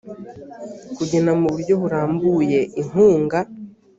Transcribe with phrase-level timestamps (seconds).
[0.97, 3.39] kugena mu buryo burambuye inkunga